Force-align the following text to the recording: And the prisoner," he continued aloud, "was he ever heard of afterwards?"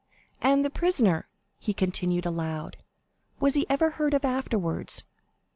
And 0.41 0.65
the 0.65 0.71
prisoner," 0.71 1.27
he 1.59 1.75
continued 1.75 2.25
aloud, 2.25 2.77
"was 3.39 3.53
he 3.53 3.69
ever 3.69 3.91
heard 3.91 4.15
of 4.15 4.25
afterwards?" 4.25 5.03